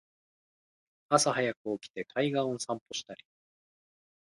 [1.09, 3.23] 朝はやく起きて海岸を散歩したり